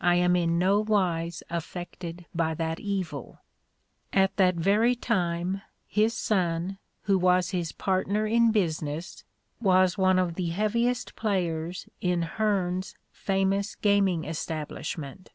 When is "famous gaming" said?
13.10-14.22